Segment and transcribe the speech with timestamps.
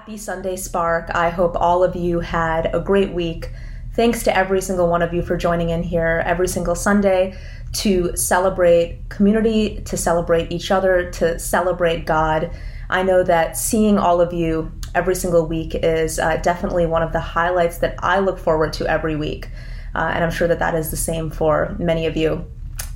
[0.00, 1.10] Happy Sunday, Spark.
[1.14, 3.50] I hope all of you had a great week.
[3.92, 7.36] Thanks to every single one of you for joining in here every single Sunday
[7.74, 12.50] to celebrate community, to celebrate each other, to celebrate God.
[12.88, 17.12] I know that seeing all of you every single week is uh, definitely one of
[17.12, 19.50] the highlights that I look forward to every week.
[19.94, 22.46] Uh, and I'm sure that that is the same for many of you.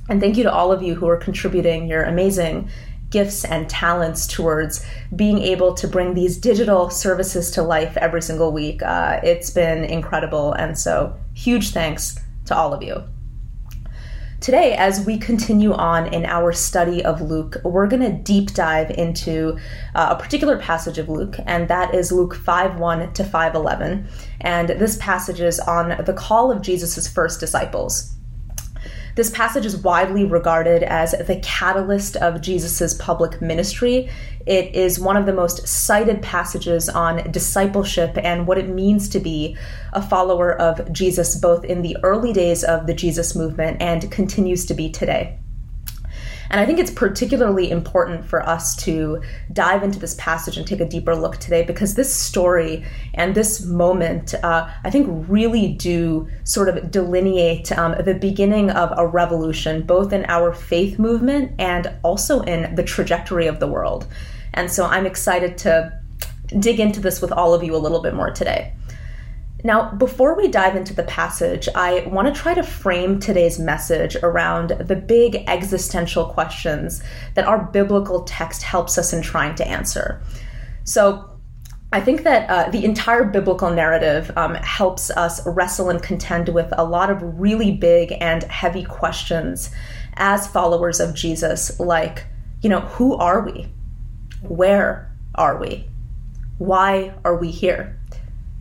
[0.09, 2.67] And thank you to all of you who are contributing your amazing
[3.15, 4.85] gifts and talents towards
[5.15, 8.83] being able to bring these digital services to life every single week.
[8.83, 10.51] Uh, it's been incredible.
[10.51, 13.01] And so, huge thanks to all of you.
[14.41, 18.91] Today, as we continue on in our study of Luke, we're going to deep dive
[18.91, 19.57] into
[19.95, 24.07] uh, a particular passage of Luke, and that is Luke 5 1 to 5 11.
[24.41, 28.14] And this passage is on the call of Jesus' first disciples.
[29.15, 34.09] This passage is widely regarded as the catalyst of Jesus' public ministry.
[34.45, 39.21] It is one of the most cited passages on discipleship and what it means to
[39.21, 39.55] be
[39.93, 44.65] a follower of Jesus, both in the early days of the Jesus movement and continues
[44.65, 45.39] to be today.
[46.49, 49.21] And I think it's particularly important for us to
[49.53, 53.65] dive into this passage and take a deeper look today because this story and this
[53.65, 59.83] moment, uh, I think, really do sort of delineate um, the beginning of a revolution,
[59.83, 64.07] both in our faith movement and also in the trajectory of the world.
[64.53, 65.99] And so I'm excited to
[66.59, 68.73] dig into this with all of you a little bit more today.
[69.65, 74.15] Now, before we dive into the passage, I want to try to frame today's message
[74.17, 77.01] around the big existential questions
[77.33, 80.21] that our biblical text helps us in trying to answer.
[80.83, 81.31] So,
[81.91, 86.71] I think that uh, the entire biblical narrative um, helps us wrestle and contend with
[86.77, 89.71] a lot of really big and heavy questions
[90.17, 92.27] as followers of Jesus, like,
[92.61, 93.67] you know, who are we?
[94.43, 95.89] Where are we?
[96.59, 97.99] Why are we here?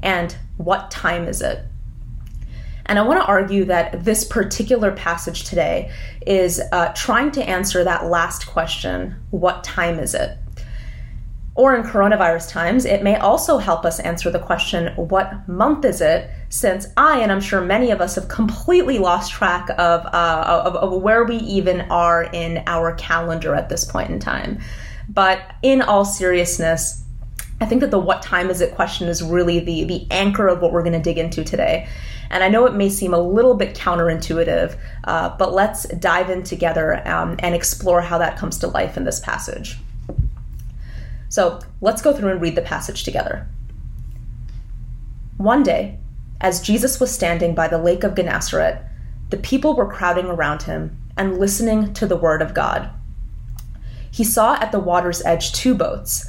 [0.02, 1.64] And what time is it?
[2.86, 5.91] And I want to argue that this particular passage today
[6.27, 10.36] is uh, trying to answer that last question what time is it?
[11.56, 16.01] Or in coronavirus times, it may also help us answer the question what month is
[16.01, 16.29] it?
[16.48, 20.77] Since I, and I'm sure many of us, have completely lost track of, uh, of,
[20.77, 24.61] of where we even are in our calendar at this point in time.
[25.08, 27.04] But in all seriousness,
[27.61, 30.61] I think that the what time is it question is really the the anchor of
[30.61, 31.89] what we're going to dig into today.
[32.31, 36.42] And I know it may seem a little bit counterintuitive, uh, but let's dive in
[36.42, 39.79] together um, and explore how that comes to life in this passage.
[41.29, 43.47] So let's go through and read the passage together.
[45.36, 45.98] One day,
[46.41, 48.83] as Jesus was standing by the lake of Gennesaret,
[49.31, 52.91] the people were crowding around him and listening to the word of God.
[54.11, 56.29] He saw at the water's edge two boats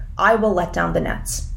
[0.17, 1.49] I will let down the nets.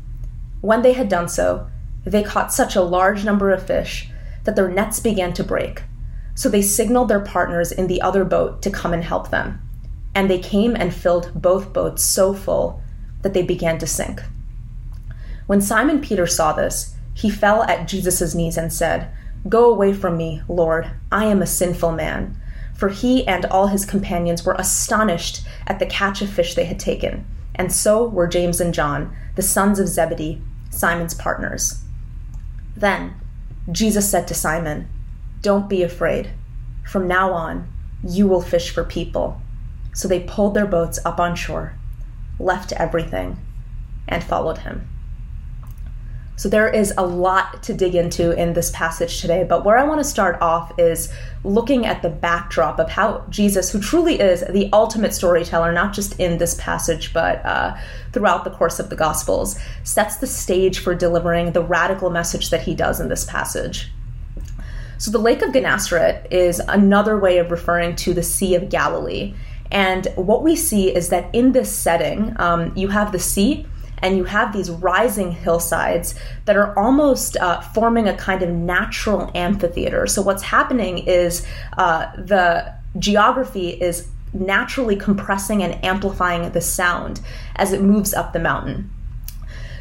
[0.61, 1.69] When they had done so,
[2.05, 4.09] they caught such a large number of fish
[4.45, 5.83] that their nets began to break.
[6.35, 9.61] So they signaled their partners in the other boat to come and help them.
[10.15, 12.83] And they came and filled both boats so full
[13.23, 14.23] that they began to sink.
[15.47, 19.11] When Simon Peter saw this, he fell at Jesus' knees and said,
[19.49, 22.41] Go away from me, Lord, I am a sinful man.
[22.75, 26.81] For he and all his companions were astonished at the catch of fish they had
[26.81, 31.83] taken and so were James and John, the sons of Zebedee, Simon's partners.
[32.77, 33.15] Then
[33.71, 34.89] Jesus said to Simon,
[35.41, 36.31] Don't be afraid.
[36.85, 37.69] From now on,
[38.03, 39.41] you will fish for people.
[39.95, 41.75] So they pulled their boats up on shore,
[42.39, 43.39] left everything,
[44.09, 44.89] and followed him.
[46.37, 49.85] So there is a lot to dig into in this passage today, but where I
[49.85, 51.13] want to start off is
[51.45, 56.19] looking at the backdrop of how Jesus, who truly is the ultimate storyteller, not just
[56.19, 57.77] in this passage, but uh,
[58.13, 62.63] throughout the course of the Gospels, sets the stage for delivering the radical message that
[62.63, 63.93] he does in this passage.
[64.99, 69.35] So the Lake of Gennesaret is another way of referring to the Sea of Galilee.
[69.71, 73.67] And what we see is that in this setting, um, you have the sea
[73.99, 76.15] and you have these rising hillsides
[76.45, 80.07] that are almost uh, forming a kind of natural amphitheater.
[80.07, 81.47] So, what's happening is
[81.79, 87.21] uh, the geography is naturally compressing and amplifying the sound
[87.57, 88.91] as it moves up the mountain.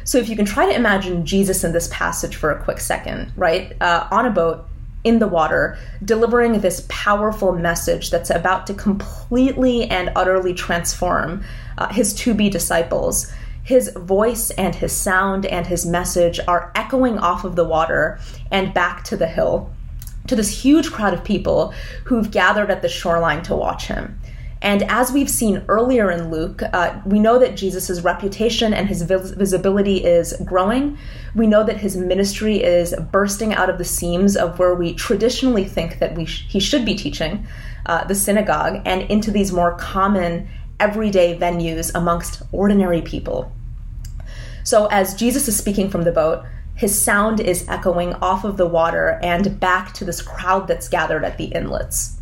[0.04, 3.32] So if you can try to imagine Jesus in this passage for a quick second,
[3.36, 3.74] right?
[3.80, 4.66] Uh, on a boat
[5.02, 11.42] in the water, delivering this powerful message that's about to completely and utterly transform
[11.78, 13.32] uh, his to be disciples.
[13.64, 18.20] His voice and his sound and his message are echoing off of the water
[18.50, 19.72] and back to the hill
[20.26, 21.74] to this huge crowd of people
[22.04, 24.18] who've gathered at the shoreline to watch him.
[24.62, 29.02] And as we've seen earlier in Luke, uh, we know that Jesus' reputation and his
[29.02, 30.96] vis- visibility is growing.
[31.34, 35.64] We know that his ministry is bursting out of the seams of where we traditionally
[35.64, 37.46] think that we sh- he should be teaching,
[37.84, 40.48] uh, the synagogue, and into these more common,
[40.80, 43.52] everyday venues amongst ordinary people.
[44.64, 46.44] So, as Jesus is speaking from the boat,
[46.74, 51.24] his sound is echoing off of the water and back to this crowd that's gathered
[51.24, 52.18] at the inlets.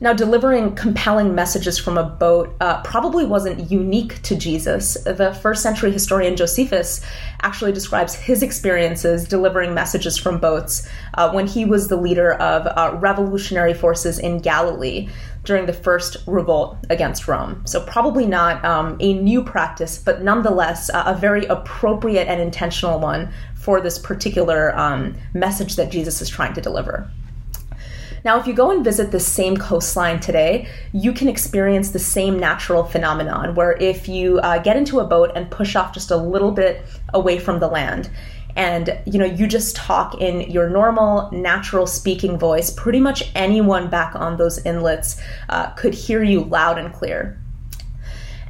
[0.00, 4.94] Now, delivering compelling messages from a boat uh, probably wasn't unique to Jesus.
[5.02, 7.04] The first century historian Josephus
[7.42, 12.66] actually describes his experiences delivering messages from boats uh, when he was the leader of
[12.66, 15.08] uh, revolutionary forces in Galilee
[15.44, 17.62] during the first revolt against Rome.
[17.64, 23.32] So, probably not um, a new practice, but nonetheless a very appropriate and intentional one
[23.54, 27.10] for this particular um, message that Jesus is trying to deliver.
[28.24, 32.38] Now, if you go and visit the same coastline today, you can experience the same
[32.38, 36.16] natural phenomenon where if you uh, get into a boat and push off just a
[36.16, 38.10] little bit away from the land,
[38.56, 43.88] and you know you just talk in your normal natural speaking voice pretty much anyone
[43.88, 47.40] back on those inlets uh, could hear you loud and clear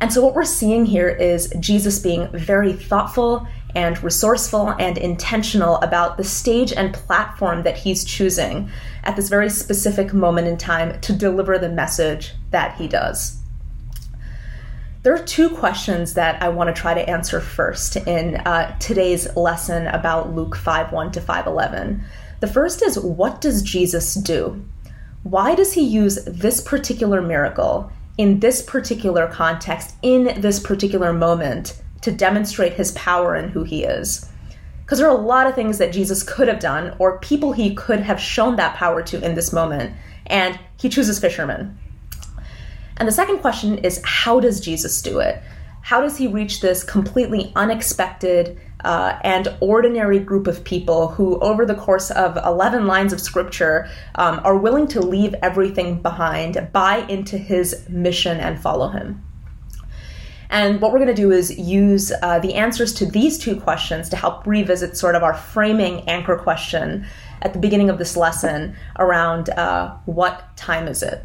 [0.00, 5.76] and so what we're seeing here is jesus being very thoughtful and resourceful and intentional
[5.76, 8.70] about the stage and platform that he's choosing
[9.04, 13.37] at this very specific moment in time to deliver the message that he does.
[15.04, 19.34] There are two questions that I want to try to answer first in uh, today's
[19.36, 22.02] lesson about Luke 5 1 to 5 11.
[22.40, 24.64] The first is what does Jesus do?
[25.22, 31.80] Why does he use this particular miracle in this particular context, in this particular moment,
[32.02, 34.28] to demonstrate his power and who he is?
[34.84, 37.72] Because there are a lot of things that Jesus could have done, or people he
[37.72, 39.94] could have shown that power to in this moment,
[40.26, 41.78] and he chooses fishermen.
[42.98, 45.40] And the second question is how does Jesus do it?
[45.82, 51.64] How does he reach this completely unexpected uh, and ordinary group of people who, over
[51.64, 56.98] the course of 11 lines of scripture, um, are willing to leave everything behind, buy
[57.08, 59.24] into his mission, and follow him?
[60.50, 64.08] And what we're going to do is use uh, the answers to these two questions
[64.08, 67.06] to help revisit sort of our framing anchor question
[67.42, 71.24] at the beginning of this lesson around uh, what time is it?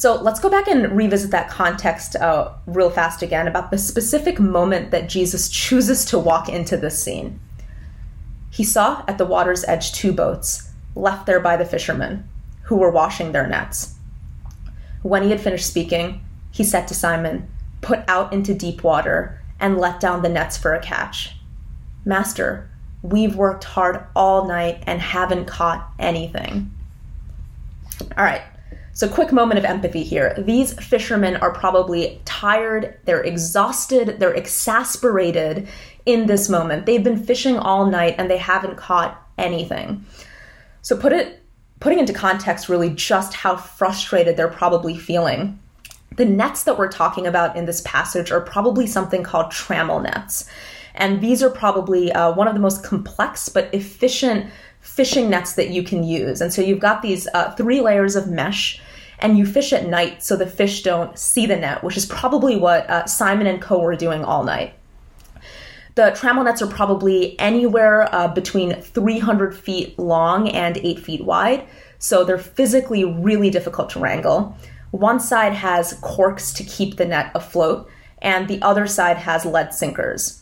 [0.00, 4.40] So let's go back and revisit that context uh, real fast again about the specific
[4.40, 7.38] moment that Jesus chooses to walk into this scene.
[8.48, 12.26] He saw at the water's edge two boats, left there by the fishermen,
[12.62, 13.96] who were washing their nets.
[15.02, 17.46] When he had finished speaking, he said to Simon,
[17.82, 21.36] put out into deep water, and let down the nets for a catch.
[22.06, 22.70] Master,
[23.02, 26.70] we've worked hard all night and haven't caught anything.
[28.16, 28.40] All right,
[29.00, 30.34] so quick moment of empathy here.
[30.36, 35.66] These fishermen are probably tired, they're exhausted, they're exasperated
[36.04, 36.84] in this moment.
[36.84, 40.04] They've been fishing all night and they haven't caught anything.
[40.82, 41.42] So put it
[41.80, 45.58] putting into context really just how frustrated they're probably feeling
[46.16, 50.44] the nets that we're talking about in this passage are probably something called trammel nets.
[50.94, 55.70] And these are probably uh, one of the most complex but efficient fishing nets that
[55.70, 56.42] you can use.
[56.42, 58.78] And so you've got these uh, three layers of mesh
[59.20, 62.56] and you fish at night so the fish don't see the net, which is probably
[62.56, 64.74] what uh, Simon and Co were doing all night.
[65.96, 71.66] The trammel nets are probably anywhere uh, between 300 feet long and 8 feet wide,
[71.98, 74.56] so they're physically really difficult to wrangle.
[74.92, 77.88] One side has corks to keep the net afloat,
[78.22, 80.39] and the other side has lead sinkers.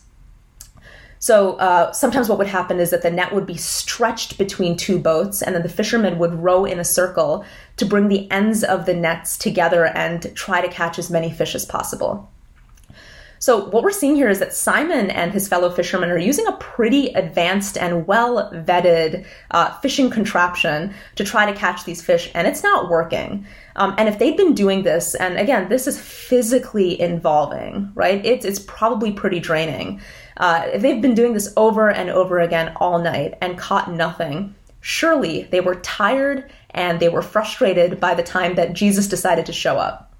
[1.19, 4.97] So uh, sometimes what would happen is that the net would be stretched between two
[4.97, 7.45] boats, and then the fishermen would row in a circle
[7.75, 11.55] to bring the ends of the nets together and try to catch as many fish
[11.55, 12.31] as possible.
[13.41, 16.57] So, what we're seeing here is that Simon and his fellow fishermen are using a
[16.57, 22.47] pretty advanced and well vetted uh, fishing contraption to try to catch these fish, and
[22.47, 23.45] it's not working.
[23.77, 28.25] Um, and if they'd been doing this, and again, this is physically involving, right?
[28.25, 30.01] It's, it's probably pretty draining.
[30.39, 35.43] Uh, they've been doing this over and over again all night and caught nothing, surely
[35.43, 39.75] they were tired and they were frustrated by the time that Jesus decided to show
[39.75, 40.13] up.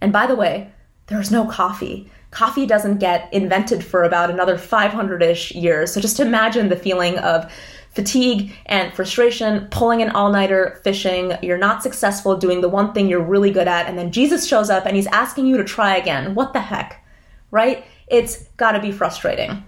[0.00, 0.70] And by the way,
[1.06, 5.94] there's no coffee Coffee doesn't get invented for about another 500 ish years.
[5.94, 7.50] So just imagine the feeling of
[7.92, 11.38] fatigue and frustration, pulling an all nighter, fishing.
[11.42, 13.86] You're not successful doing the one thing you're really good at.
[13.86, 16.34] And then Jesus shows up and he's asking you to try again.
[16.34, 17.06] What the heck?
[17.52, 17.84] Right?
[18.08, 19.64] It's gotta be frustrating.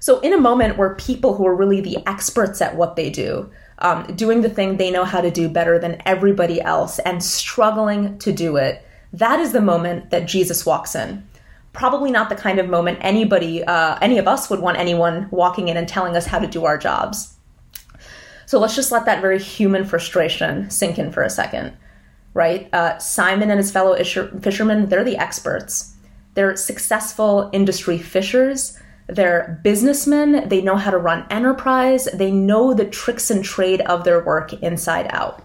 [0.00, 3.50] So, in a moment where people who are really the experts at what they do,
[3.78, 8.18] um, doing the thing they know how to do better than everybody else and struggling
[8.18, 11.26] to do it, that is the moment that Jesus walks in
[11.74, 15.68] probably not the kind of moment anybody, uh, any of us would want anyone walking
[15.68, 17.34] in and telling us how to do our jobs.
[18.46, 21.76] So let's just let that very human frustration sink in for a second,
[22.32, 22.72] right?
[22.72, 25.93] Uh, Simon and his fellow fishermen, they're the experts.
[26.34, 28.78] They're successful industry fishers.
[29.06, 30.48] They're businessmen.
[30.48, 32.08] They know how to run enterprise.
[32.12, 35.42] They know the tricks and trade of their work inside out.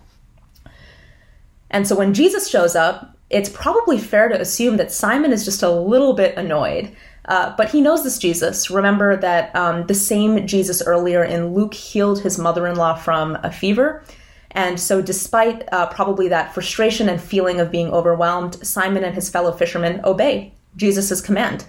[1.70, 5.62] And so when Jesus shows up, it's probably fair to assume that Simon is just
[5.62, 6.96] a little bit annoyed.
[7.26, 8.72] Uh, but he knows this Jesus.
[8.72, 13.38] Remember that um, the same Jesus earlier in Luke healed his mother in law from
[13.44, 14.04] a fever.
[14.52, 19.30] And so, despite uh, probably that frustration and feeling of being overwhelmed, Simon and his
[19.30, 21.66] fellow fishermen obey Jesus' command.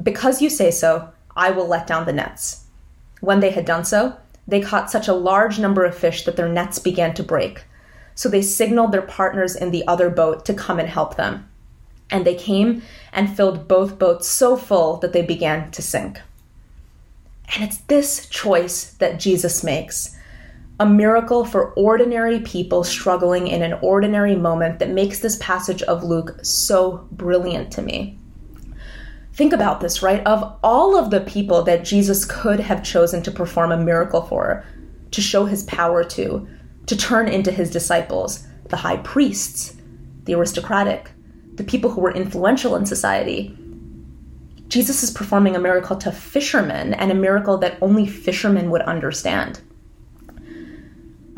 [0.00, 2.64] Because you say so, I will let down the nets.
[3.20, 4.16] When they had done so,
[4.46, 7.64] they caught such a large number of fish that their nets began to break.
[8.14, 11.48] So they signaled their partners in the other boat to come and help them.
[12.10, 12.82] And they came
[13.12, 16.20] and filled both boats so full that they began to sink.
[17.54, 20.16] And it's this choice that Jesus makes
[20.80, 26.04] a miracle for ordinary people struggling in an ordinary moment that makes this passage of
[26.04, 28.16] Luke so brilliant to me.
[29.32, 30.24] Think about this, right?
[30.24, 34.64] Of all of the people that Jesus could have chosen to perform a miracle for,
[35.10, 36.48] to show his power to,
[36.86, 39.76] to turn into his disciples the high priests,
[40.24, 41.10] the aristocratic,
[41.54, 43.56] the people who were influential in society.
[44.68, 49.60] Jesus is performing a miracle to fishermen and a miracle that only fishermen would understand.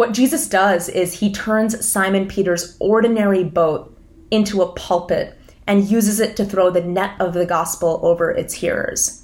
[0.00, 3.94] What Jesus does is he turns Simon Peter's ordinary boat
[4.30, 8.54] into a pulpit and uses it to throw the net of the gospel over its
[8.54, 9.20] hearers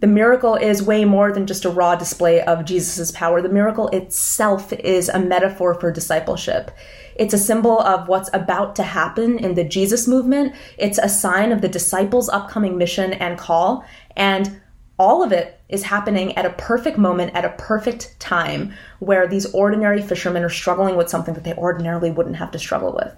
[0.00, 3.42] the miracle is way more than just a raw display of Jesus' power.
[3.42, 6.70] The miracle itself is a metaphor for discipleship.
[7.16, 10.54] It's a symbol of what's about to happen in the Jesus movement.
[10.78, 13.84] It's a sign of the disciples' upcoming mission and call.
[14.16, 14.62] And
[14.98, 19.52] all of it is happening at a perfect moment, at a perfect time, where these
[19.54, 23.14] ordinary fishermen are struggling with something that they ordinarily wouldn't have to struggle with.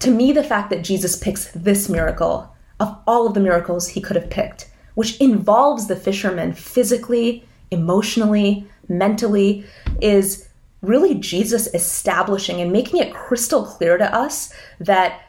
[0.00, 4.00] To me, the fact that Jesus picks this miracle of all of the miracles he
[4.00, 9.64] could have picked which involves the fishermen physically, emotionally, mentally,
[10.00, 10.48] is
[10.82, 15.20] really Jesus establishing and making it crystal clear to us that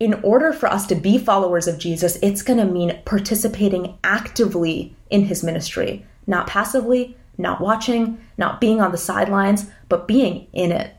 [0.00, 4.96] in order for us to be followers of Jesus, it's going to mean participating actively
[5.10, 10.72] in his ministry, not passively, not watching, not being on the sidelines, but being in
[10.72, 10.94] it,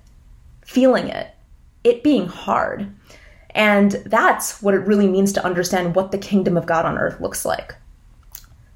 [0.63, 1.33] feeling it,
[1.83, 2.93] it being hard.
[3.53, 7.19] And that's what it really means to understand what the kingdom of God on earth
[7.19, 7.75] looks like.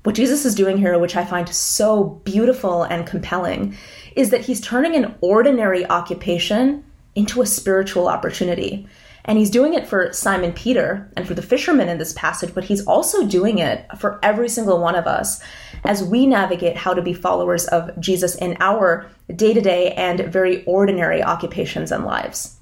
[0.03, 3.75] What Jesus is doing here, which I find so beautiful and compelling,
[4.15, 6.83] is that he's turning an ordinary occupation
[7.15, 8.87] into a spiritual opportunity.
[9.25, 12.63] And he's doing it for Simon Peter and for the fishermen in this passage, but
[12.63, 15.41] he's also doing it for every single one of us
[15.83, 20.19] as we navigate how to be followers of Jesus in our day to day and
[20.31, 22.57] very ordinary occupations and lives.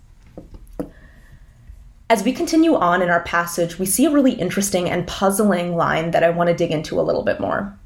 [2.09, 6.11] As we continue on in our passage, we see a really interesting and puzzling line
[6.11, 7.77] that I want to dig into a little bit more.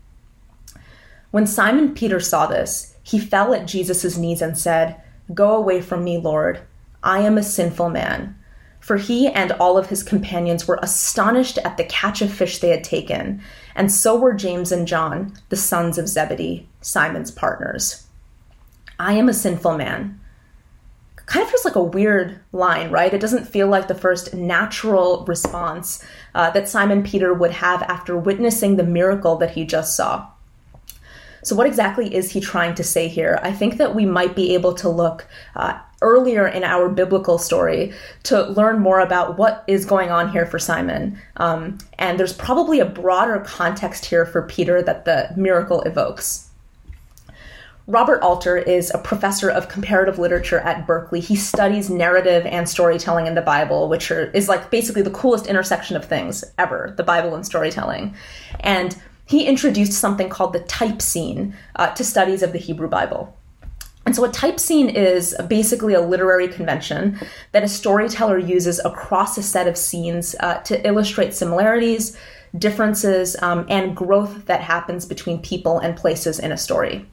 [1.31, 5.01] When Simon Peter saw this, he fell at Jesus' knees and said,
[5.33, 6.61] Go away from me, Lord.
[7.03, 8.36] I am a sinful man.
[8.87, 12.69] For he and all of his companions were astonished at the catch of fish they
[12.69, 13.41] had taken,
[13.75, 18.07] and so were James and John, the sons of Zebedee, Simon's partners.
[18.97, 20.21] I am a sinful man
[21.27, 23.13] kind of feels like a weird line, right?
[23.13, 26.01] It doesn't feel like the first natural response
[26.33, 30.25] uh, that Simon Peter would have after witnessing the miracle that he just saw.
[31.43, 33.39] So, what exactly is he trying to say here?
[33.43, 37.93] I think that we might be able to look uh, earlier in our biblical story
[38.23, 41.19] to learn more about what is going on here for Simon.
[41.37, 46.47] Um, and there's probably a broader context here for Peter that the miracle evokes.
[47.89, 51.21] Robert Alter is a professor of comparative literature at Berkeley.
[51.21, 55.47] He studies narrative and storytelling in the Bible, which are, is like basically the coolest
[55.47, 58.13] intersection of things ever the Bible and storytelling.
[58.59, 63.36] And he introduced something called the type scene uh, to studies of the Hebrew Bible.
[64.07, 67.19] And so, a type scene is basically a literary convention
[67.51, 72.17] that a storyteller uses across a set of scenes uh, to illustrate similarities,
[72.57, 77.05] differences, um, and growth that happens between people and places in a story.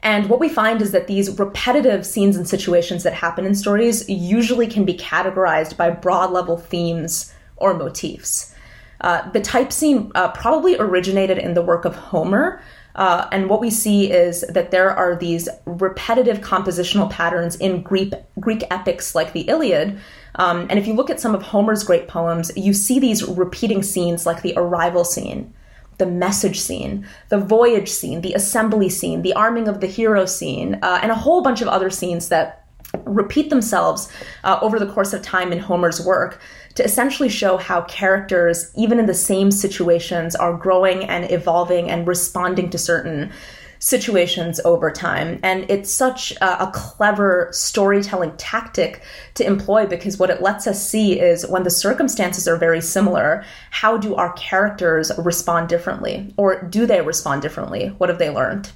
[0.00, 4.08] And what we find is that these repetitive scenes and situations that happen in stories
[4.08, 8.54] usually can be categorized by broad level themes or motifs.
[9.02, 12.62] Uh, the type scene uh, probably originated in the work of Homer,
[12.96, 18.12] uh, and what we see is that there are these repetitive compositional patterns in Greek,
[18.40, 19.98] Greek epics like the Iliad.
[20.36, 23.82] Um, and if you look at some of Homer's great poems, you see these repeating
[23.82, 25.52] scenes like the arrival scene,
[25.98, 30.78] the message scene, the voyage scene, the assembly scene, the arming of the hero scene,
[30.82, 32.65] uh, and a whole bunch of other scenes that
[33.04, 34.10] repeat themselves
[34.44, 36.40] uh, over the course of time in Homer's work
[36.74, 42.06] to essentially show how characters, even in the same situations, are growing and evolving and
[42.06, 43.32] responding to certain
[43.78, 45.38] situations over time.
[45.42, 49.02] And it's such a, a, clever storytelling tactic
[49.34, 53.44] to employ because what it lets us see is when the circumstances are very similar,
[53.70, 56.32] how do our characters respond differently?
[56.36, 57.88] Or do they respond differently?
[57.98, 58.70] What have they learned?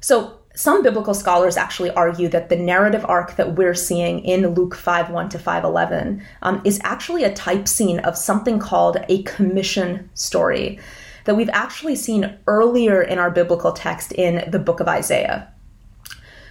[0.00, 4.74] So, some biblical scholars actually argue that the narrative arc that we're seeing in Luke
[4.74, 9.22] 5 1 to 5 11 um, is actually a type scene of something called a
[9.24, 10.78] commission story
[11.24, 15.50] that we've actually seen earlier in our biblical text in the book of Isaiah.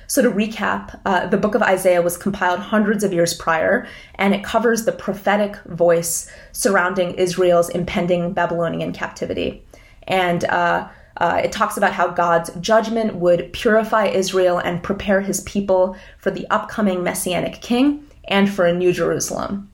[0.07, 4.35] So, to recap, uh, the book of Isaiah was compiled hundreds of years prior, and
[4.35, 9.63] it covers the prophetic voice surrounding Israel's impending Babylonian captivity.
[10.07, 15.41] And uh, uh, it talks about how God's judgment would purify Israel and prepare his
[15.41, 19.69] people for the upcoming messianic king and for a new Jerusalem.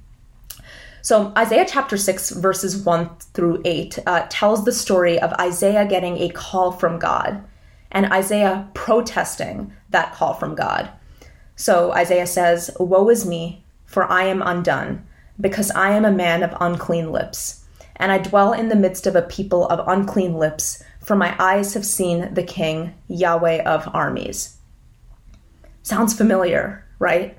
[1.01, 6.17] So, Isaiah chapter 6, verses 1 through 8, uh, tells the story of Isaiah getting
[6.17, 7.41] a call from God
[7.91, 10.89] and Isaiah protesting that call from God.
[11.55, 15.05] So, Isaiah says, Woe is me, for I am undone,
[15.39, 17.63] because I am a man of unclean lips,
[17.95, 21.73] and I dwell in the midst of a people of unclean lips for my eyes
[21.73, 24.57] have seen the King, Yahweh of armies.
[25.81, 27.35] Sounds familiar, right?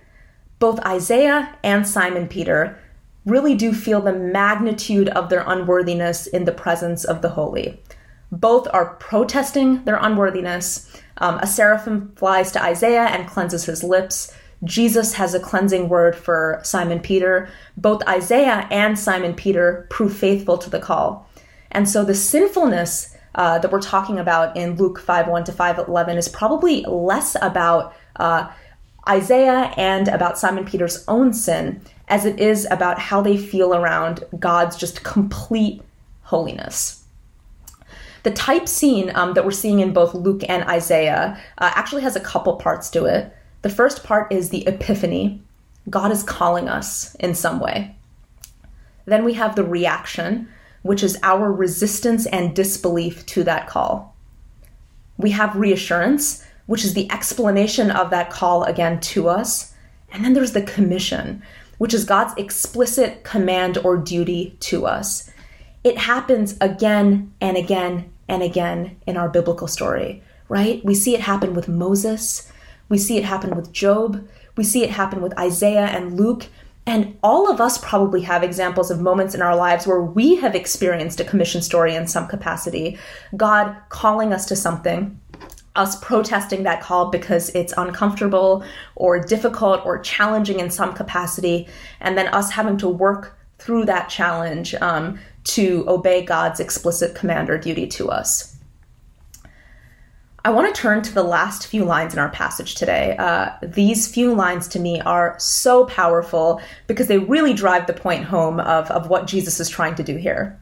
[0.59, 2.77] Both Isaiah and Simon Peter
[3.25, 7.81] really do feel the magnitude of their unworthiness in the presence of the holy.
[8.33, 11.01] Both are protesting their unworthiness.
[11.19, 14.37] Um, a seraphim flies to Isaiah and cleanses his lips.
[14.65, 17.49] Jesus has a cleansing word for Simon Peter.
[17.77, 21.31] Both Isaiah and Simon Peter prove faithful to the call.
[21.71, 25.79] And so the sinfulness uh, that we're talking about in Luke 5 1 to 5
[25.79, 28.51] 11 is probably less about uh,
[29.09, 34.25] Isaiah and about Simon Peter's own sin as it is about how they feel around
[34.39, 35.83] God's just complete
[36.23, 37.05] holiness.
[38.23, 42.17] The type scene um, that we're seeing in both Luke and Isaiah uh, actually has
[42.17, 43.35] a couple parts to it.
[43.63, 45.41] The first part is the epiphany
[45.89, 47.97] God is calling us in some way.
[49.07, 50.49] Then we have the reaction,
[50.83, 54.17] which is our resistance and disbelief to that call.
[55.19, 59.75] We have reassurance, which is the explanation of that call again to us.
[60.13, 61.43] And then there's the commission,
[61.79, 65.31] which is God's explicit command or duty to us.
[65.85, 70.85] It happens again and again and again in our biblical story, right?
[70.85, 72.51] We see it happen with Moses,
[72.89, 76.47] we see it happen with Job, we see it happen with Isaiah and Luke,
[76.91, 80.57] and all of us probably have examples of moments in our lives where we have
[80.57, 82.99] experienced a commission story in some capacity.
[83.37, 85.17] God calling us to something,
[85.77, 88.65] us protesting that call because it's uncomfortable
[88.97, 91.69] or difficult or challenging in some capacity,
[92.01, 97.51] and then us having to work through that challenge um, to obey God's explicit command
[97.51, 98.57] or duty to us.
[100.43, 103.15] I want to turn to the last few lines in our passage today.
[103.19, 108.25] Uh, these few lines to me are so powerful because they really drive the point
[108.25, 110.59] home of, of what Jesus is trying to do here.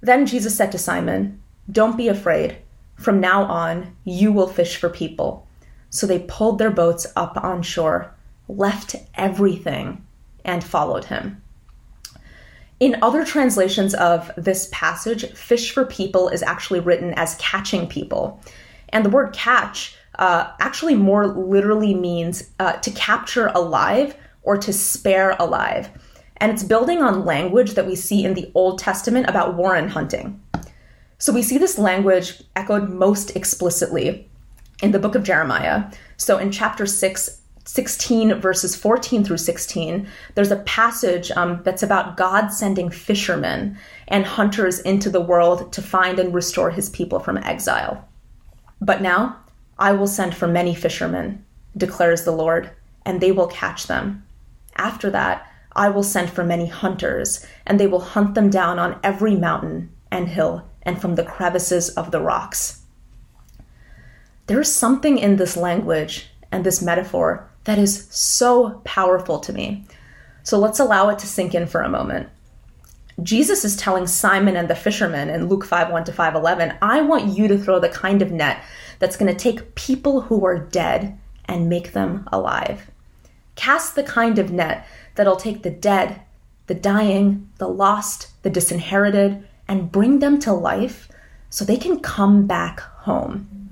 [0.00, 2.58] Then Jesus said to Simon, Don't be afraid.
[2.96, 5.46] From now on, you will fish for people.
[5.90, 8.12] So they pulled their boats up on shore,
[8.48, 10.04] left everything,
[10.44, 11.42] and followed him.
[12.78, 18.40] In other translations of this passage, fish for people is actually written as catching people.
[18.90, 24.72] And the word catch uh, actually more literally means uh, to capture alive or to
[24.72, 25.90] spare alive.
[26.36, 30.40] And it's building on language that we see in the Old Testament about warren hunting.
[31.18, 34.28] So we see this language echoed most explicitly
[34.82, 35.90] in the book of Jeremiah.
[36.18, 42.16] So in chapter 6, 16 verses 14 through 16 there's a passage um, that's about
[42.16, 43.76] god sending fishermen
[44.08, 48.06] and hunters into the world to find and restore his people from exile
[48.80, 49.36] but now
[49.78, 51.44] I will send for many fishermen,
[51.76, 52.70] declares the Lord,
[53.04, 54.24] and they will catch them.
[54.76, 58.98] After that, I will send for many hunters, and they will hunt them down on
[59.02, 62.82] every mountain and hill and from the crevices of the rocks.
[64.46, 69.84] There is something in this language and this metaphor that is so powerful to me.
[70.44, 72.28] So let's allow it to sink in for a moment.
[73.22, 77.02] Jesus is telling Simon and the fishermen in Luke 5 1 to 5 11, I
[77.02, 78.62] want you to throw the kind of net
[78.98, 82.90] that's going to take people who are dead and make them alive.
[83.56, 86.20] Cast the kind of net that'll take the dead,
[86.66, 91.08] the dying, the lost, the disinherited, and bring them to life
[91.50, 93.70] so they can come back home.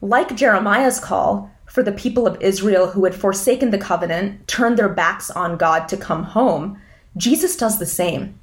[0.00, 4.88] Like Jeremiah's call for the people of Israel who had forsaken the covenant, turned their
[4.88, 6.82] backs on God to come home,
[7.16, 8.40] Jesus does the same.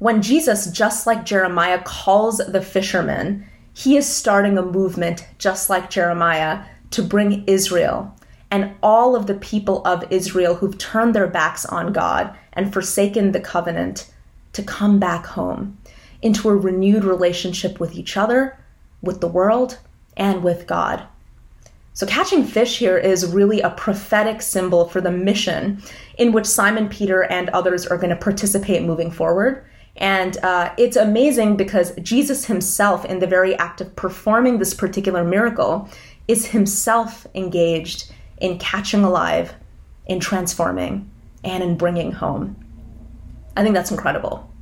[0.00, 5.88] When Jesus, just like Jeremiah, calls the fishermen, he is starting a movement, just like
[5.88, 8.14] Jeremiah, to bring Israel
[8.50, 13.32] and all of the people of Israel who've turned their backs on God and forsaken
[13.32, 14.10] the covenant
[14.52, 15.78] to come back home
[16.20, 18.58] into a renewed relationship with each other,
[19.00, 19.78] with the world,
[20.18, 21.02] and with God.
[21.96, 25.82] So, catching fish here is really a prophetic symbol for the mission
[26.18, 29.64] in which Simon Peter and others are going to participate moving forward.
[29.96, 35.24] And uh, it's amazing because Jesus himself, in the very act of performing this particular
[35.24, 35.88] miracle,
[36.28, 39.54] is himself engaged in catching alive,
[40.04, 41.10] in transforming,
[41.44, 42.62] and in bringing home.
[43.56, 44.52] I think that's incredible.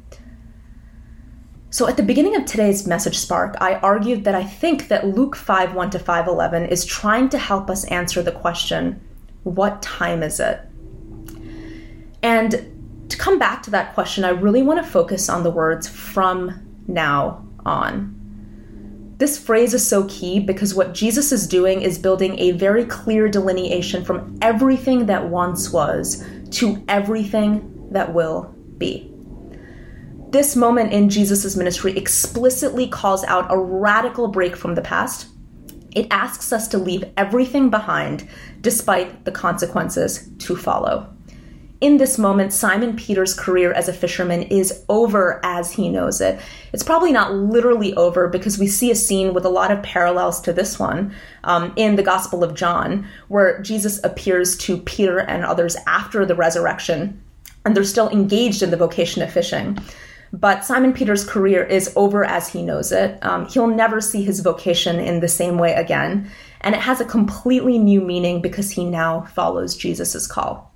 [1.75, 5.35] So at the beginning of today's message spark, I argued that I think that Luke
[5.35, 9.01] 5 1 to 5 11 is trying to help us answer the question,
[9.43, 10.61] what time is it?
[12.23, 15.89] And to come back to that question, I really want to focus on the words
[15.89, 18.15] from now on.
[19.19, 23.29] This phrase is so key because what Jesus is doing is building a very clear
[23.29, 29.13] delineation from everything that once was to everything that will be
[30.35, 35.29] this moment in Jesus' ministry explicitly calls out a radical break from the past.
[35.92, 38.29] It asks us to leave everything behind
[38.61, 41.09] despite the consequences to follow.
[41.81, 46.40] In this moment, Simon Peter's career as a fisherman is over as he knows it.
[46.73, 50.40] It's probably not literally over because we see a scene with a lot of parallels
[50.40, 55.44] to this one um, in the Gospel of John, where Jesus appears to Peter and
[55.44, 57.23] others after the resurrection,
[57.64, 59.79] and they're still engaged in the vocation of fishing.
[60.35, 63.25] But Simon Peter's career is over as he knows it.
[63.25, 66.29] Um, he'll never see his vocation in the same way again.
[66.62, 70.75] And it has a completely new meaning because he now follows Jesus' call.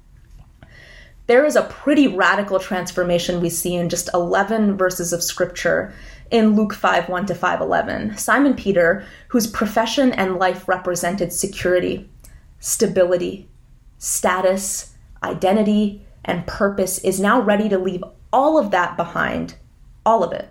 [1.26, 5.92] There is a pretty radical transformation we see in just 11 verses of scripture
[6.30, 8.16] in Luke 5 1 to 5 11.
[8.16, 12.08] Simon Peter, whose profession and life represented security,
[12.60, 13.48] stability,
[13.98, 14.94] status,
[15.24, 19.54] identity, and purpose, is now ready to leave all of that behind,
[20.04, 20.48] all of it.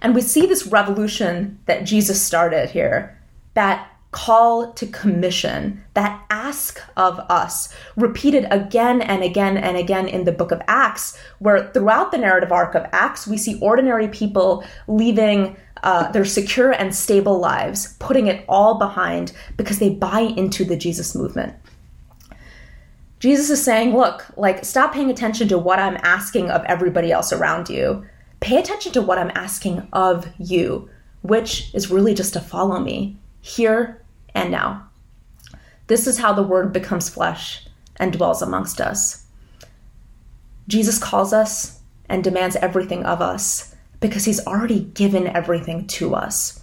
[0.00, 3.18] And we see this revolution that Jesus started here,
[3.54, 10.24] that call to commission, that ask of us, repeated again and again and again in
[10.24, 14.64] the book of Acts, where throughout the narrative arc of Acts, we see ordinary people
[14.86, 20.64] leaving uh, their secure and stable lives, putting it all behind because they buy into
[20.64, 21.54] the Jesus movement.
[23.22, 27.32] Jesus is saying, look, like, stop paying attention to what I'm asking of everybody else
[27.32, 28.04] around you.
[28.40, 33.16] Pay attention to what I'm asking of you, which is really just to follow me
[33.40, 34.02] here
[34.34, 34.88] and now.
[35.86, 39.24] This is how the word becomes flesh and dwells amongst us.
[40.66, 46.60] Jesus calls us and demands everything of us because he's already given everything to us.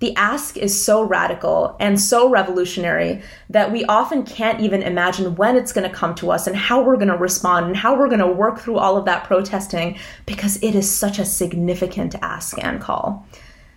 [0.00, 5.56] The ask is so radical and so revolutionary that we often can't even imagine when
[5.56, 8.08] it's going to come to us and how we're going to respond and how we're
[8.08, 12.62] going to work through all of that protesting because it is such a significant ask
[12.62, 13.26] and call.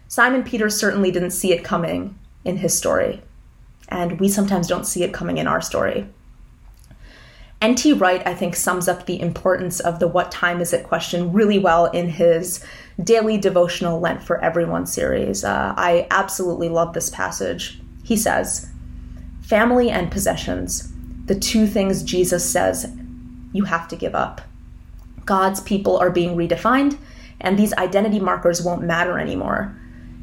[0.08, 3.22] Simon Peter certainly didn't see it coming in his story,
[3.88, 6.08] and we sometimes don't see it coming in our story.
[7.62, 7.94] N.T.
[7.94, 11.60] Wright, I think, sums up the importance of the what time is it question really
[11.60, 12.66] well in his
[13.04, 15.44] daily devotional Lent for Everyone series.
[15.44, 17.80] Uh, I absolutely love this passage.
[18.04, 18.68] He says,
[19.44, 20.92] Family and possessions,
[21.26, 22.92] the two things Jesus says
[23.54, 24.42] you have to give up.
[25.26, 26.98] God's people are being redefined,
[27.40, 29.78] and these identity markers won't matter anymore.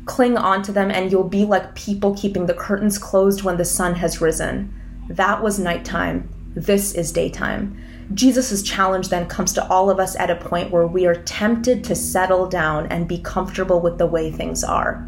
[0.06, 3.94] Cling onto them, and you'll be like people keeping the curtains closed when the sun
[3.94, 4.74] has risen.
[5.08, 7.76] That was nighttime this is daytime.
[8.14, 11.84] Jesus' challenge then comes to all of us at a point where we are tempted
[11.84, 15.06] to settle down and be comfortable with the way things are.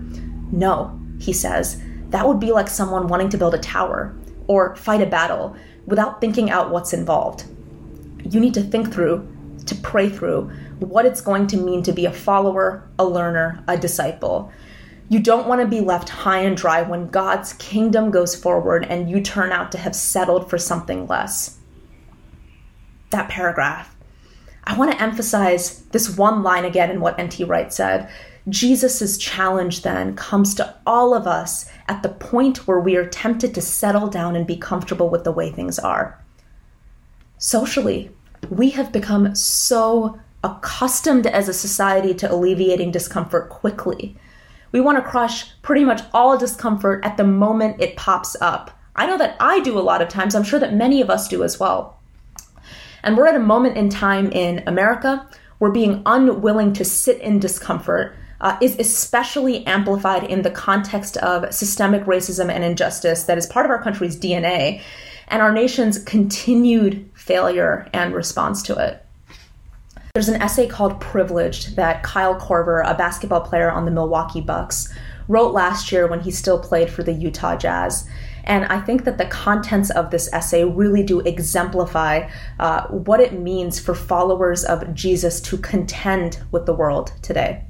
[0.52, 4.14] No, he says, that would be like someone wanting to build a tower
[4.48, 7.44] or fight a battle without thinking out what's involved.
[8.24, 9.26] You need to think through,
[9.66, 10.50] to pray through
[10.80, 14.52] what it's going to mean to be a follower, a learner, a disciple.
[15.10, 19.10] You don't want to be left high and dry when God's kingdom goes forward and
[19.10, 21.58] you turn out to have settled for something less.
[23.10, 23.96] That paragraph.
[24.62, 27.42] I want to emphasize this one line again in what N.T.
[27.42, 28.08] Wright said.
[28.48, 33.52] Jesus' challenge then comes to all of us at the point where we are tempted
[33.56, 36.22] to settle down and be comfortable with the way things are.
[37.36, 38.12] Socially,
[38.48, 44.16] we have become so accustomed as a society to alleviating discomfort quickly
[44.72, 48.70] we want to crush pretty much all discomfort at the moment it pops up.
[48.96, 50.34] I know that I do a lot of times.
[50.34, 51.98] I'm sure that many of us do as well.
[53.02, 55.26] And we're at a moment in time in America
[55.58, 61.52] where being unwilling to sit in discomfort uh, is especially amplified in the context of
[61.52, 64.80] systemic racism and injustice that is part of our country's DNA
[65.28, 69.04] and our nation's continued failure and response to it.
[70.14, 74.92] There's an essay called Privileged that Kyle Korver, a basketball player on the Milwaukee Bucks,
[75.28, 78.08] wrote last year when he still played for the Utah Jazz.
[78.42, 83.34] And I think that the contents of this essay really do exemplify uh, what it
[83.34, 87.64] means for followers of Jesus to contend with the world today.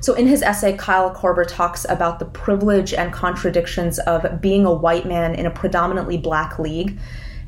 [0.00, 4.72] So, in his essay, Kyle Korver talks about the privilege and contradictions of being a
[4.72, 6.98] white man in a predominantly black league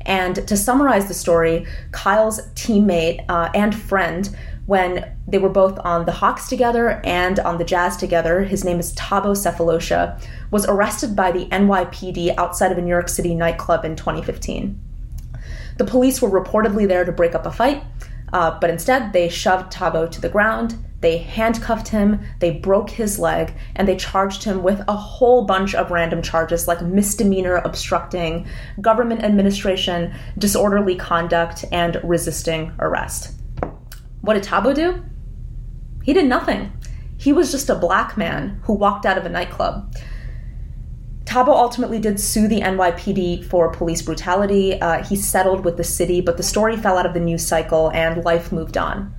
[0.05, 4.35] and to summarize the story, Kyle's teammate uh, and friend,
[4.65, 8.79] when they were both on the Hawks together and on the Jazz together, his name
[8.79, 13.83] is Thabo Sefolosha, was arrested by the NYPD outside of a New York City nightclub
[13.83, 14.79] in 2015.
[15.77, 17.83] The police were reportedly there to break up a fight,
[18.33, 23.17] uh, but instead they shoved Thabo to the ground they handcuffed him, they broke his
[23.17, 28.47] leg, and they charged him with a whole bunch of random charges like misdemeanor obstructing,
[28.79, 33.33] government administration, disorderly conduct, and resisting arrest.
[34.21, 35.03] What did Thabo do?
[36.03, 36.71] He did nothing.
[37.17, 39.95] He was just a black man who walked out of a nightclub.
[41.25, 44.79] Thabo ultimately did sue the NYPD for police brutality.
[44.79, 47.89] Uh, he settled with the city, but the story fell out of the news cycle
[47.91, 49.15] and life moved on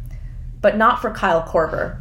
[0.62, 1.98] but not for Kyle Korver.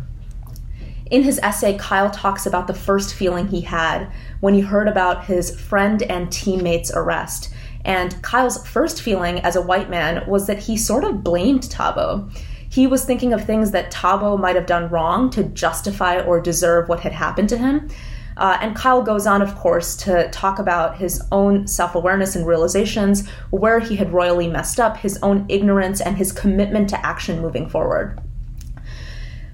[1.12, 5.26] In his essay, Kyle talks about the first feeling he had when he heard about
[5.26, 7.54] his friend and teammate's arrest.
[7.84, 12.32] And Kyle's first feeling as a white man was that he sort of blamed Thabo.
[12.69, 16.88] He was thinking of things that Thabo might have done wrong to justify or deserve
[16.88, 17.89] what had happened to him.
[18.38, 22.47] Uh, and Kyle goes on, of course, to talk about his own self awareness and
[22.47, 27.41] realizations, where he had royally messed up, his own ignorance, and his commitment to action
[27.41, 28.21] moving forward.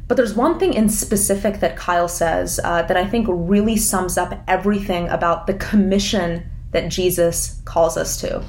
[0.08, 4.18] But there's one thing in specific that Kyle says uh, that I think really sums
[4.18, 8.44] up everything about the commission that Jesus calls us to.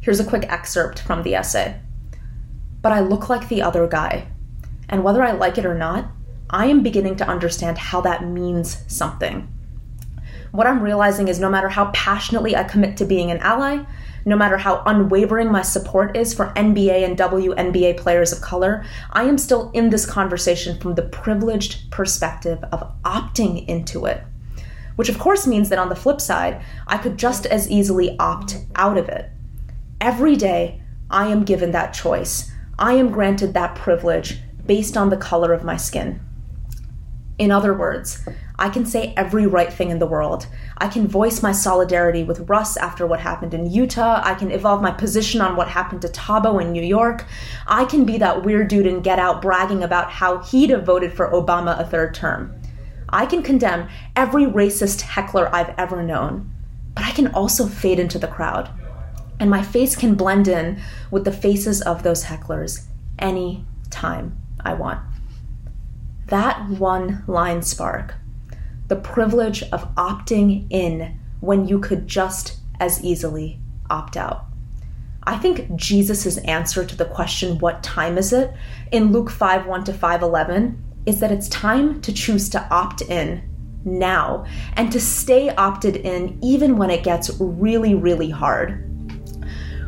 [0.00, 1.80] Here's a quick excerpt from the essay.
[2.82, 4.28] But I look like the other guy,
[4.90, 6.10] and whether I like it or not,
[6.50, 9.48] I am beginning to understand how that means something.
[10.52, 13.84] What I'm realizing is no matter how passionately I commit to being an ally,
[14.24, 19.24] no matter how unwavering my support is for NBA and WNBA players of color, I
[19.24, 24.22] am still in this conversation from the privileged perspective of opting into it.
[24.96, 28.58] Which, of course, means that on the flip side, I could just as easily opt
[28.76, 29.30] out of it.
[30.00, 32.50] Every day, I am given that choice.
[32.78, 36.20] I am granted that privilege based on the color of my skin.
[37.38, 38.24] In other words,
[38.56, 40.46] I can say every right thing in the world.
[40.78, 44.20] I can voice my solidarity with Russ after what happened in Utah.
[44.22, 47.26] I can evolve my position on what happened to Thabo in New York.
[47.66, 51.12] I can be that weird dude in Get Out bragging about how he'd have voted
[51.12, 52.54] for Obama a third term.
[53.08, 56.52] I can condemn every racist heckler I've ever known,
[56.94, 58.70] but I can also fade into the crowd.
[59.40, 62.86] And my face can blend in with the faces of those hecklers
[63.18, 65.00] any time I want.
[66.26, 68.14] That one line spark
[68.88, 73.58] the privilege of opting in when you could just as easily
[73.88, 74.44] opt out.
[75.22, 78.52] I think Jesus' answer to the question, what time is it,
[78.92, 83.00] in Luke 5 1 to 5 11, is that it's time to choose to opt
[83.02, 83.42] in
[83.84, 88.90] now and to stay opted in even when it gets really, really hard.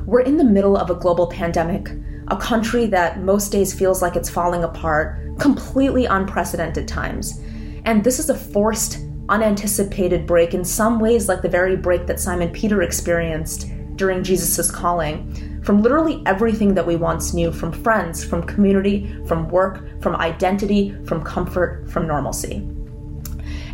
[0.06, 1.90] We're in the middle of a global pandemic,
[2.28, 7.40] a country that most days feels like it's falling apart, completely unprecedented times.
[7.84, 12.20] And this is a forced, unanticipated break, in some ways, like the very break that
[12.20, 18.24] Simon Peter experienced during Jesus' calling, from literally everything that we once knew from friends,
[18.24, 22.68] from community, from work, from identity, from comfort, from normalcy.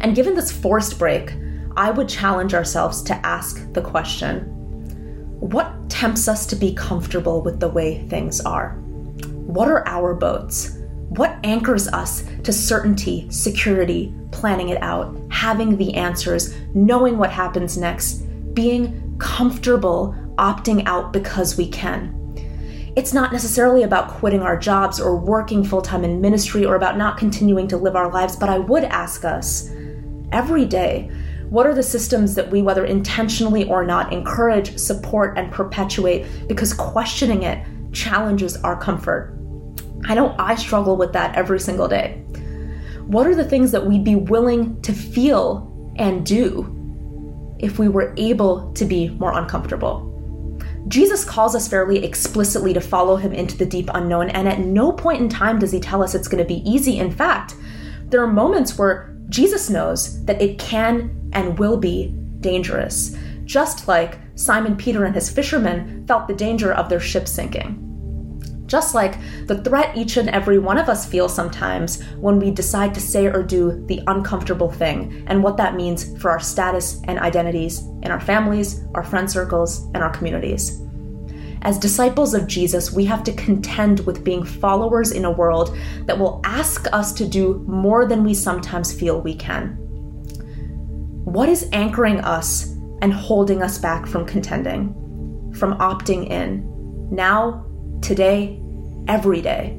[0.01, 1.33] And given this forced break,
[1.77, 4.62] I would challenge ourselves to ask the question
[5.42, 8.76] what tempts us to be comfortable with the way things are?
[9.26, 10.78] What are our boats?
[11.09, 17.76] What anchors us to certainty, security, planning it out, having the answers, knowing what happens
[17.76, 18.22] next,
[18.55, 22.16] being comfortable opting out because we can?
[22.94, 26.96] It's not necessarily about quitting our jobs or working full time in ministry or about
[26.96, 29.70] not continuing to live our lives, but I would ask us
[30.31, 31.11] every day
[31.53, 36.73] what are the systems that we, whether intentionally or not, encourage, support, and perpetuate because
[36.73, 37.62] questioning it
[37.93, 39.38] challenges our comfort?
[40.07, 42.23] I know I struggle with that every single day.
[43.07, 48.15] What are the things that we'd be willing to feel and do if we were
[48.17, 50.09] able to be more uncomfortable?
[50.88, 54.91] Jesus calls us fairly explicitly to follow him into the deep unknown, and at no
[54.91, 56.99] point in time does he tell us it's going to be easy.
[56.99, 57.57] In fact,
[58.07, 64.18] there are moments where Jesus knows that it can and will be dangerous, just like
[64.35, 67.79] Simon Peter and his fishermen felt the danger of their ship sinking.
[68.66, 72.95] Just like the threat each and every one of us feels sometimes when we decide
[72.95, 77.18] to say or do the uncomfortable thing, and what that means for our status and
[77.18, 80.81] identities in our families, our friend circles, and our communities.
[81.64, 86.18] As disciples of Jesus, we have to contend with being followers in a world that
[86.18, 89.82] will ask us to do more than we sometimes feel we can.
[91.33, 92.66] What is anchoring us
[93.01, 94.92] and holding us back from contending,
[95.57, 96.62] from opting in,
[97.11, 97.64] now,
[98.03, 98.61] today,
[99.09, 99.79] every day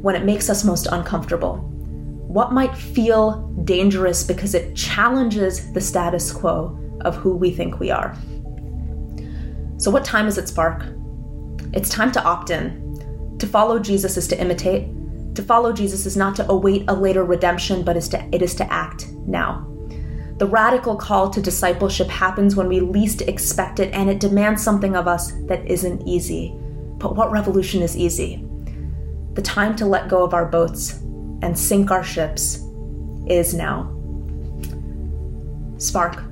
[0.00, 1.58] when it makes us most uncomfortable?
[1.58, 7.90] What might feel dangerous because it challenges the status quo of who we think we
[7.90, 8.16] are?
[9.76, 10.82] So, what time is it, Spark?
[11.74, 13.36] It's time to opt in.
[13.38, 14.88] To follow Jesus is to imitate.
[15.34, 18.54] To follow Jesus is not to await a later redemption, but is to, it is
[18.54, 19.69] to act now.
[20.40, 24.96] The radical call to discipleship happens when we least expect it, and it demands something
[24.96, 26.54] of us that isn't easy.
[26.96, 28.42] But what revolution is easy?
[29.34, 31.00] The time to let go of our boats
[31.42, 32.64] and sink our ships
[33.26, 33.94] is now.
[35.76, 36.24] Spark,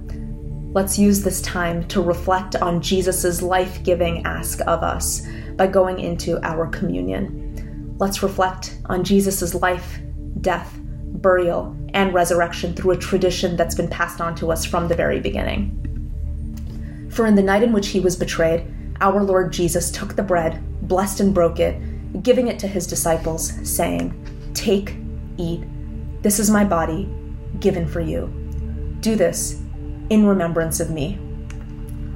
[0.72, 6.00] let's use this time to reflect on Jesus' life giving ask of us by going
[6.00, 7.94] into our communion.
[7.98, 10.00] Let's reflect on Jesus' life,
[10.40, 14.94] death, burial, and resurrection through a tradition that's been passed on to us from the
[14.94, 15.74] very beginning.
[17.10, 18.66] For in the night in which he was betrayed,
[19.00, 23.52] our Lord Jesus took the bread, blessed and broke it, giving it to his disciples,
[23.68, 24.14] saying,
[24.54, 24.96] Take,
[25.36, 25.62] eat.
[26.22, 27.08] This is my body,
[27.60, 28.26] given for you.
[29.00, 29.60] Do this
[30.10, 31.18] in remembrance of me.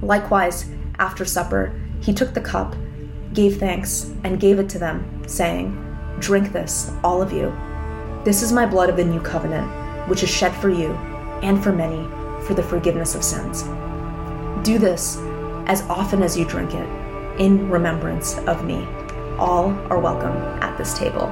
[0.02, 2.74] Likewise, after supper, he took the cup,
[3.32, 5.78] gave thanks, and gave it to them, saying,
[6.18, 7.52] Drink this, all of you.
[8.24, 9.68] This is my blood of the new covenant,
[10.08, 10.92] which is shed for you
[11.42, 12.06] and for many
[12.46, 13.64] for the forgiveness of sins.
[14.64, 15.16] Do this
[15.66, 16.88] as often as you drink it
[17.40, 18.86] in remembrance of me.
[19.38, 21.26] All are welcome at this table.